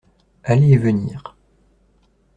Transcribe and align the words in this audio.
Aller 0.43 0.71
et 0.71 0.77
venir. 0.77 1.35